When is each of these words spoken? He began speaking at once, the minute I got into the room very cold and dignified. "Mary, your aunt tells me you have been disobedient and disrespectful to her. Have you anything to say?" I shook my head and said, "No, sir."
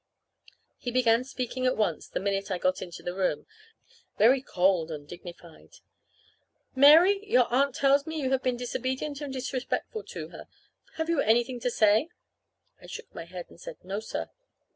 He 0.79 0.89
began 0.89 1.23
speaking 1.23 1.67
at 1.67 1.77
once, 1.77 2.07
the 2.07 2.19
minute 2.19 2.49
I 2.49 2.57
got 2.57 2.81
into 2.81 3.03
the 3.03 3.13
room 3.13 3.45
very 4.17 4.41
cold 4.41 4.89
and 4.89 5.07
dignified. 5.07 5.73
"Mary, 6.75 7.23
your 7.29 7.45
aunt 7.53 7.75
tells 7.75 8.07
me 8.07 8.19
you 8.19 8.31
have 8.31 8.41
been 8.41 8.57
disobedient 8.57 9.21
and 9.21 9.31
disrespectful 9.31 10.01
to 10.05 10.29
her. 10.29 10.47
Have 10.95 11.07
you 11.07 11.19
anything 11.19 11.59
to 11.59 11.69
say?" 11.69 12.09
I 12.81 12.87
shook 12.87 13.13
my 13.13 13.25
head 13.25 13.45
and 13.49 13.61
said, 13.61 13.75
"No, 13.83 13.99
sir." 13.99 14.31